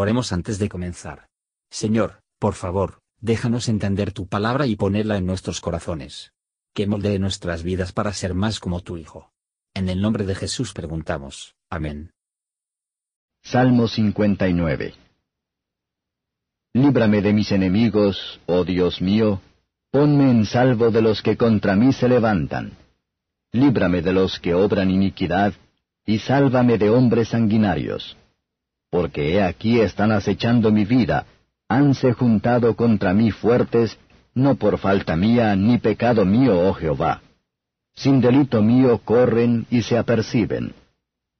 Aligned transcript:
Oremos 0.00 0.32
antes 0.32 0.58
de 0.58 0.70
comenzar. 0.70 1.28
Señor, 1.68 2.22
por 2.38 2.54
favor, 2.54 3.02
déjanos 3.20 3.68
entender 3.68 4.12
tu 4.12 4.26
palabra 4.26 4.64
y 4.66 4.74
ponerla 4.74 5.18
en 5.18 5.26
nuestros 5.26 5.60
corazones. 5.60 6.32
Que 6.72 6.86
moldee 6.86 7.18
nuestras 7.18 7.62
vidas 7.62 7.92
para 7.92 8.14
ser 8.14 8.32
más 8.32 8.60
como 8.60 8.80
tu 8.80 8.96
Hijo. 8.96 9.30
En 9.74 9.90
el 9.90 10.00
nombre 10.00 10.24
de 10.24 10.34
Jesús 10.34 10.72
preguntamos. 10.72 11.54
Amén. 11.68 12.12
Salmo 13.42 13.88
59 13.88 14.94
Líbrame 16.72 17.20
de 17.20 17.34
mis 17.34 17.52
enemigos, 17.52 18.40
oh 18.46 18.64
Dios 18.64 19.02
mío, 19.02 19.42
ponme 19.90 20.30
en 20.30 20.46
salvo 20.46 20.90
de 20.90 21.02
los 21.02 21.20
que 21.20 21.36
contra 21.36 21.76
mí 21.76 21.92
se 21.92 22.08
levantan. 22.08 22.72
Líbrame 23.52 24.00
de 24.00 24.14
los 24.14 24.40
que 24.40 24.54
obran 24.54 24.90
iniquidad, 24.90 25.52
y 26.06 26.20
sálvame 26.20 26.78
de 26.78 26.88
hombres 26.88 27.28
sanguinarios. 27.28 28.16
Porque 28.90 29.32
he 29.34 29.42
aquí 29.42 29.80
están 29.80 30.12
acechando 30.12 30.72
mi 30.72 30.84
vida, 30.84 31.26
hanse 31.68 32.12
juntado 32.12 32.74
contra 32.74 33.14
mí 33.14 33.30
fuertes, 33.30 33.96
no 34.34 34.56
por 34.56 34.78
falta 34.78 35.16
mía 35.16 35.54
ni 35.56 35.78
pecado 35.78 36.24
mío, 36.24 36.58
oh 36.68 36.74
Jehová. 36.74 37.22
Sin 37.94 38.20
delito 38.20 38.62
mío 38.62 38.98
corren 39.04 39.66
y 39.70 39.82
se 39.82 39.96
aperciben. 39.96 40.74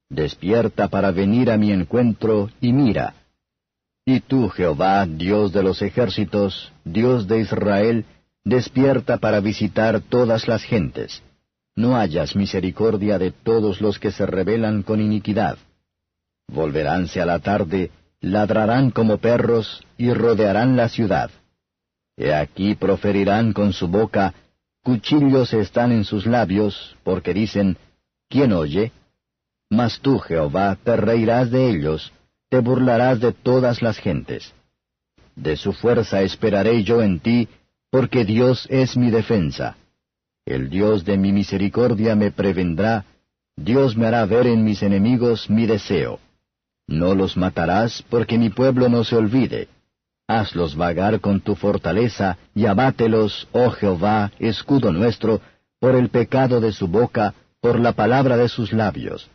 Despierta 0.09 0.87
para 0.89 1.11
venir 1.11 1.49
a 1.49 1.57
mi 1.57 1.71
encuentro 1.71 2.49
y 2.59 2.73
mira. 2.73 3.15
Y 4.05 4.19
tú, 4.19 4.49
Jehová, 4.49 5.05
Dios 5.05 5.53
de 5.53 5.63
los 5.63 5.81
ejércitos, 5.81 6.71
Dios 6.83 7.27
de 7.27 7.39
Israel, 7.39 8.05
despierta 8.43 9.17
para 9.17 9.39
visitar 9.39 10.01
todas 10.01 10.47
las 10.47 10.63
gentes. 10.63 11.21
No 11.75 11.95
hayas 11.95 12.35
misericordia 12.35 13.17
de 13.19 13.31
todos 13.31 13.79
los 13.79 13.99
que 13.99 14.11
se 14.11 14.25
rebelan 14.25 14.83
con 14.83 14.99
iniquidad. 14.99 15.57
Volveránse 16.47 17.21
a 17.21 17.25
la 17.25 17.39
tarde, 17.39 17.91
ladrarán 18.19 18.91
como 18.91 19.17
perros 19.17 19.83
y 19.97 20.13
rodearán 20.13 20.75
la 20.75 20.89
ciudad. 20.89 21.31
He 22.17 22.33
aquí 22.33 22.75
proferirán 22.75 23.53
con 23.53 23.73
su 23.73 23.87
boca, 23.87 24.33
cuchillos 24.83 25.53
están 25.53 25.91
en 25.91 26.03
sus 26.03 26.25
labios, 26.25 26.95
porque 27.03 27.33
dicen, 27.33 27.77
¿quién 28.29 28.53
oye? 28.53 28.91
Mas 29.69 29.99
tú, 30.01 30.19
Jehová, 30.19 30.77
te 30.83 30.95
reirás 30.97 31.49
de 31.49 31.69
ellos, 31.69 32.11
te 32.49 32.59
burlarás 32.59 33.19
de 33.19 33.31
todas 33.31 33.81
las 33.81 33.97
gentes. 33.97 34.53
De 35.35 35.55
su 35.55 35.73
fuerza 35.73 36.21
esperaré 36.21 36.83
yo 36.83 37.01
en 37.01 37.19
ti, 37.19 37.47
porque 37.89 38.25
Dios 38.25 38.67
es 38.69 38.97
mi 38.97 39.09
defensa. 39.09 39.77
El 40.45 40.69
Dios 40.69 41.05
de 41.05 41.17
mi 41.17 41.31
misericordia 41.31 42.15
me 42.15 42.31
prevendrá, 42.31 43.05
Dios 43.55 43.95
me 43.95 44.07
hará 44.07 44.25
ver 44.25 44.47
en 44.47 44.63
mis 44.63 44.83
enemigos 44.83 45.49
mi 45.49 45.65
deseo. 45.65 46.19
No 46.91 47.15
los 47.15 47.37
matarás, 47.37 48.03
porque 48.09 48.37
mi 48.37 48.49
pueblo 48.49 48.89
no 48.89 49.05
se 49.05 49.15
olvide. 49.15 49.69
Hazlos 50.27 50.75
vagar 50.75 51.21
con 51.21 51.39
tu 51.39 51.55
fortaleza, 51.55 52.37
y 52.53 52.65
abátelos, 52.65 53.47
oh 53.53 53.69
Jehová, 53.69 54.31
escudo 54.39 54.91
nuestro, 54.91 55.39
por 55.79 55.95
el 55.95 56.09
pecado 56.09 56.59
de 56.59 56.73
su 56.73 56.89
boca, 56.89 57.33
por 57.61 57.79
la 57.79 57.93
palabra 57.93 58.35
de 58.35 58.49
sus 58.49 58.73
labios. 58.73 59.29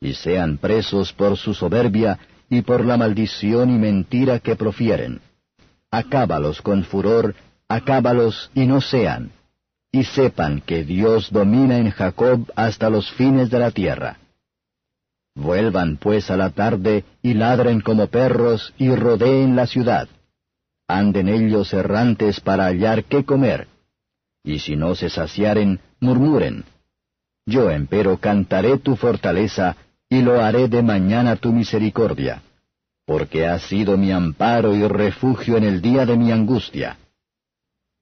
Y 0.00 0.14
sean 0.14 0.56
presos 0.56 1.12
por 1.12 1.36
su 1.36 1.52
soberbia, 1.52 2.18
y 2.48 2.62
por 2.62 2.82
la 2.86 2.96
maldición 2.96 3.68
y 3.68 3.78
mentira 3.78 4.38
que 4.38 4.56
profieren. 4.56 5.20
Acábalos 5.90 6.62
con 6.62 6.84
furor, 6.84 7.34
acábalos 7.68 8.50
y 8.54 8.64
no 8.64 8.80
sean. 8.80 9.30
Y 9.92 10.04
sepan 10.04 10.62
que 10.62 10.84
Dios 10.84 11.30
domina 11.30 11.76
en 11.76 11.90
Jacob 11.90 12.50
hasta 12.56 12.88
los 12.88 13.10
fines 13.12 13.50
de 13.50 13.58
la 13.58 13.72
tierra. 13.72 14.16
Vuelvan 15.34 15.96
pues 15.96 16.30
a 16.30 16.36
la 16.36 16.50
tarde 16.50 17.04
y 17.22 17.34
ladren 17.34 17.80
como 17.80 18.06
perros 18.06 18.72
y 18.78 18.94
rodeen 18.94 19.56
la 19.56 19.66
ciudad. 19.66 20.08
Anden 20.86 21.28
ellos 21.28 21.72
errantes 21.72 22.40
para 22.40 22.66
hallar 22.66 23.04
qué 23.04 23.24
comer. 23.24 23.66
Y 24.44 24.58
si 24.60 24.76
no 24.76 24.94
se 24.94 25.08
saciaren, 25.08 25.80
murmuren. 26.00 26.64
Yo 27.46 27.70
empero 27.70 28.18
cantaré 28.18 28.78
tu 28.78 28.96
fortaleza, 28.96 29.76
y 30.08 30.22
lo 30.22 30.40
haré 30.40 30.68
de 30.68 30.82
mañana 30.82 31.36
tu 31.36 31.52
misericordia, 31.52 32.42
porque 33.04 33.46
has 33.46 33.62
sido 33.62 33.96
mi 33.96 34.12
amparo 34.12 34.74
y 34.74 34.86
refugio 34.86 35.56
en 35.56 35.64
el 35.64 35.80
día 35.80 36.06
de 36.06 36.16
mi 36.16 36.30
angustia. 36.30 36.98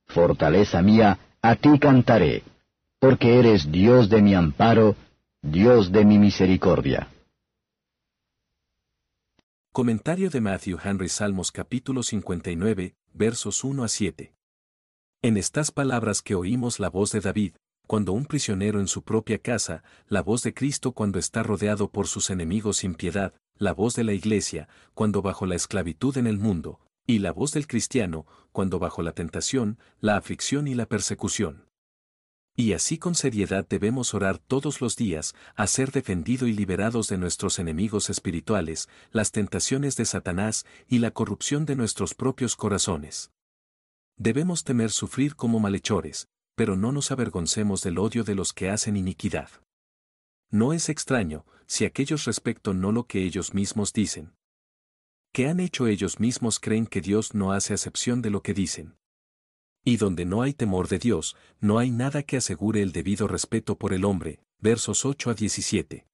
Fortaleza 0.07 0.83
mía, 0.83 1.19
a 1.41 1.55
ti 1.55 1.79
cantaré, 1.79 2.43
porque 2.99 3.39
eres 3.39 3.71
Dios 3.71 4.09
de 4.11 4.21
mi 4.21 4.35
amparo, 4.35 4.97
Dios 5.41 5.91
de 5.91 6.05
mi 6.05 6.19
misericordia. 6.19 7.09
Comentario 9.75 10.29
de 10.29 10.43
Matthew 10.43 10.79
Henry 10.85 11.09
Salmos 11.09 11.51
capítulo 11.51 12.03
59, 12.03 12.95
versos 13.15 13.65
1 13.65 13.85
a 13.85 13.89
7. 13.89 14.35
En 15.23 15.39
estas 15.39 15.71
palabras 15.71 16.21
que 16.21 16.35
oímos 16.35 16.79
la 16.79 16.91
voz 16.91 17.11
de 17.11 17.23
David, 17.23 17.55
cuando 17.87 18.13
un 18.13 18.27
prisionero 18.27 18.81
en 18.81 18.87
su 18.87 19.03
propia 19.03 19.39
casa, 19.39 19.83
la 20.09 20.21
voz 20.21 20.43
de 20.43 20.53
Cristo 20.53 20.93
cuando 20.93 21.19
está 21.19 21.43
rodeado 21.43 21.91
por 21.91 22.07
sus 22.07 22.29
enemigos 22.29 22.77
sin 22.77 22.95
piedad, 22.95 23.33
la 23.57 23.73
voz 23.73 23.95
de 23.95 24.05
la 24.05 24.13
Iglesia, 24.13 24.69
cuando 24.93 25.23
bajo 25.23 25.47
la 25.47 25.55
esclavitud 25.55 26.19
en 26.19 26.27
el 26.27 26.37
mundo, 26.37 26.79
y 27.07 27.21
la 27.21 27.33
voz 27.33 27.53
del 27.53 27.67
cristiano, 27.67 28.27
cuando 28.53 28.79
bajo 28.79 29.01
la 29.01 29.13
tentación, 29.13 29.79
la 30.01 30.19
aflicción 30.19 30.69
y 30.69 30.75
la 30.75 30.85
persecución. 30.85 31.65
Y 32.55 32.75
así 32.75 32.99
con 32.99 33.15
seriedad 33.15 33.67
debemos 33.67 34.13
orar 34.13 34.39
todos 34.39 34.83
los 34.83 34.97
días, 34.97 35.35
a 35.55 35.67
ser 35.67 35.91
defendido 35.91 36.47
y 36.47 36.53
liberados 36.53 37.09
de 37.09 37.17
nuestros 37.17 37.59
enemigos 37.59 38.11
espirituales, 38.11 38.89
las 39.11 39.33
tentaciones 39.33 39.97
de 39.97 40.05
Satanás 40.05 40.67
y 40.87 40.99
la 40.99 41.13
corrupción 41.13 41.65
de 41.65 41.77
nuestros 41.77 42.15
propios 42.15 42.55
corazones. 42.55 43.31
Debemos 44.19 44.65
temer 44.65 44.91
sufrir 44.91 45.35
como 45.35 45.61
malhechores, 45.61 46.29
pero 46.55 46.77
no 46.77 46.93
nos 46.93 47.11
avergoncemos 47.11 47.83
del 47.83 47.99
odio 47.99 48.23
de 48.23 48.35
los 48.35 48.53
que 48.53 48.69
hacen 48.69 48.97
iniquidad. 48.97 49.49
No 50.51 50.75
es 50.75 50.91
extraño, 50.91 51.47
si 51.67 51.87
aquellos 51.87 52.27
respecto 52.27 52.75
no 52.75 52.93
lo 52.93 53.07
que 53.07 53.25
ellos 53.25 53.55
mismos 53.55 53.95
dicen. 53.95 54.35
Que 55.33 55.49
han 55.49 55.61
hecho 55.61 55.87
ellos 55.87 56.21
mismos 56.21 56.61
creen 56.61 56.87
que 56.87 57.01
Dios 57.01 57.33
no 57.33 57.53
hace 57.53 57.73
acepción 57.73 58.21
de 58.21 58.29
lo 58.29 58.43
que 58.43 58.53
dicen. 58.53 58.95
Y 59.85 59.97
donde 59.97 60.25
no 60.25 60.43
hay 60.43 60.55
temor 60.55 60.89
de 60.89 60.99
Dios, 60.99 61.37
no 61.61 61.79
hay 61.79 61.91
nada 61.91 62.23
que 62.23 62.37
asegure 62.37 62.83
el 62.83 62.93
debido 62.93 63.27
respeto 63.27 63.77
por 63.77 63.93
el 63.93 64.05
hombre. 64.05 64.41
Versos 64.61 65.05
8 65.05 65.31
a 65.31 65.35
17. 65.35 66.07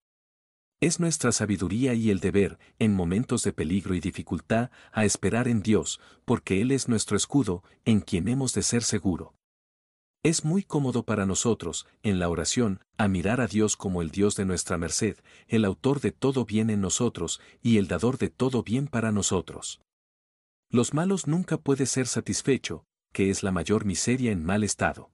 Es 0.80 1.00
nuestra 1.00 1.32
sabiduría 1.32 1.92
y 1.92 2.10
el 2.10 2.20
deber, 2.20 2.58
en 2.78 2.94
momentos 2.94 3.42
de 3.42 3.52
peligro 3.52 3.94
y 3.94 4.00
dificultad, 4.00 4.70
a 4.92 5.04
esperar 5.04 5.48
en 5.48 5.60
Dios, 5.60 6.00
porque 6.24 6.62
Él 6.62 6.70
es 6.70 6.88
nuestro 6.88 7.16
escudo, 7.16 7.62
en 7.84 8.00
quien 8.00 8.28
hemos 8.28 8.54
de 8.54 8.62
ser 8.62 8.84
seguro. 8.84 9.34
Es 10.22 10.44
muy 10.44 10.62
cómodo 10.62 11.04
para 11.04 11.26
nosotros, 11.26 11.86
en 12.02 12.18
la 12.18 12.28
oración, 12.28 12.80
a 12.96 13.06
mirar 13.06 13.40
a 13.40 13.48
Dios 13.48 13.76
como 13.76 14.02
el 14.02 14.10
Dios 14.10 14.34
de 14.34 14.44
nuestra 14.44 14.78
merced, 14.78 15.16
el 15.46 15.64
autor 15.64 16.00
de 16.00 16.12
todo 16.12 16.44
bien 16.44 16.70
en 16.70 16.80
nosotros, 16.80 17.40
y 17.60 17.76
el 17.76 17.86
dador 17.86 18.16
de 18.16 18.30
todo 18.30 18.62
bien 18.62 18.86
para 18.86 19.12
nosotros. 19.12 19.80
Los 20.70 20.94
malos 20.94 21.26
nunca 21.26 21.56
puede 21.56 21.86
ser 21.86 22.06
satisfecho, 22.06 22.84
que 23.12 23.30
es 23.30 23.42
la 23.42 23.52
mayor 23.52 23.84
miseria 23.84 24.32
en 24.32 24.44
mal 24.44 24.64
estado. 24.64 25.10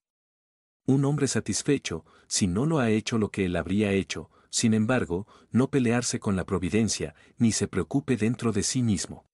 Un 0.85 1.05
hombre 1.05 1.27
satisfecho, 1.27 2.05
si 2.27 2.47
no 2.47 2.65
lo 2.65 2.79
ha 2.79 2.89
hecho 2.89 3.17
lo 3.17 3.29
que 3.31 3.45
él 3.45 3.55
habría 3.55 3.91
hecho, 3.91 4.29
sin 4.49 4.73
embargo, 4.73 5.27
no 5.51 5.69
pelearse 5.69 6.19
con 6.19 6.35
la 6.35 6.45
providencia, 6.45 7.15
ni 7.37 7.51
se 7.51 7.67
preocupe 7.67 8.17
dentro 8.17 8.51
de 8.51 8.63
sí 8.63 8.83
mismo. 8.83 9.25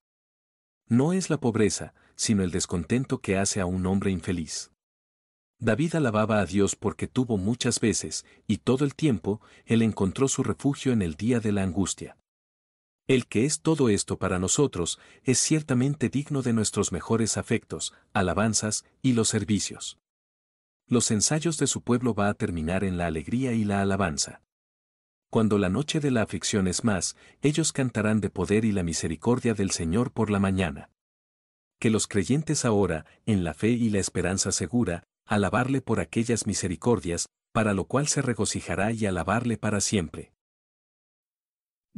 No 0.88 1.14
es 1.14 1.30
la 1.30 1.40
pobreza, 1.40 1.94
sino 2.16 2.44
el 2.44 2.52
descontento 2.52 3.20
que 3.20 3.38
hace 3.38 3.60
a 3.62 3.66
un 3.66 3.86
hombre 3.86 4.12
infeliz. 4.12 4.72
David 5.60 5.96
alababa 5.96 6.40
a 6.40 6.46
Dios 6.46 6.76
porque 6.76 7.08
tuvo 7.08 7.38
muchas 7.38 7.80
veces, 7.80 8.26
y 8.48 8.58
todo 8.58 8.84
el 8.84 8.96
tiempo, 8.96 9.42
él 9.66 9.84
encontró 9.84 10.28
su 10.28 10.44
refugio 10.44 10.92
en 10.92 11.02
el 11.02 11.16
día 11.16 11.40
de 11.40 11.52
la 11.52 11.64
angustia. 11.64 12.18
El 13.12 13.28
que 13.28 13.44
es 13.44 13.60
todo 13.60 13.90
esto 13.90 14.18
para 14.18 14.40
nosotros 14.40 14.98
es 15.26 15.38
ciertamente 15.38 16.08
digno 16.08 16.44
de 16.44 16.54
nuestros 16.54 16.94
mejores 16.94 17.36
afectos, 17.36 17.94
alabanzas 18.14 18.86
y 19.02 19.12
los 19.12 19.28
servicios. 19.28 20.00
Los 20.88 21.12
ensayos 21.12 21.58
de 21.58 21.68
su 21.68 21.82
pueblo 21.82 22.16
va 22.16 22.30
a 22.30 22.36
terminar 22.36 22.86
en 22.86 22.98
la 22.98 23.08
alegría 23.08 23.52
y 23.52 23.66
la 23.66 23.82
alabanza. 23.82 24.44
Cuando 25.30 25.58
la 25.58 25.68
noche 25.68 26.00
de 26.00 26.10
la 26.10 26.22
aflicción 26.22 26.70
es 26.70 26.86
más, 26.86 27.18
ellos 27.42 27.74
cantarán 27.74 28.22
de 28.22 28.30
poder 28.30 28.64
y 28.64 28.72
la 28.72 28.82
misericordia 28.82 29.56
del 29.56 29.72
Señor 29.72 30.14
por 30.14 30.30
la 30.30 30.40
mañana. 30.40 30.90
Que 31.82 31.90
los 31.90 32.08
creyentes 32.08 32.64
ahora, 32.64 33.06
en 33.26 33.44
la 33.44 33.54
fe 33.54 33.72
y 33.72 33.90
la 33.90 34.00
esperanza 34.00 34.54
segura, 34.54 35.04
alabarle 35.26 35.82
por 35.82 36.00
aquellas 36.00 36.48
misericordias, 36.48 37.28
para 37.52 37.74
lo 37.74 37.84
cual 37.84 38.08
se 38.08 38.22
regocijará 38.22 38.94
y 38.94 39.06
alabarle 39.06 39.58
para 39.58 39.82
siempre. 39.82 40.32